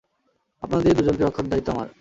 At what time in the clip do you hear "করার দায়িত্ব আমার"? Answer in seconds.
1.37-1.89